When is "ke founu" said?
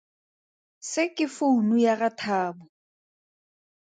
1.15-1.75